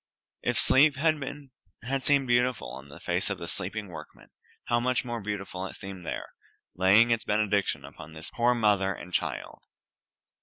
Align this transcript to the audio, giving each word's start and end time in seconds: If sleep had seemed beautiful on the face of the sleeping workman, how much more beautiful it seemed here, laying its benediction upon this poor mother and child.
If 0.41 0.57
sleep 0.57 0.95
had 0.95 1.19
seemed 2.03 2.25
beautiful 2.25 2.71
on 2.71 2.89
the 2.89 2.99
face 2.99 3.29
of 3.29 3.37
the 3.37 3.47
sleeping 3.47 3.89
workman, 3.89 4.31
how 4.65 4.79
much 4.79 5.05
more 5.05 5.21
beautiful 5.21 5.67
it 5.67 5.75
seemed 5.75 6.07
here, 6.07 6.33
laying 6.75 7.11
its 7.11 7.23
benediction 7.23 7.85
upon 7.85 8.13
this 8.13 8.31
poor 8.31 8.55
mother 8.55 8.95
and 8.95 9.13
child. 9.13 9.61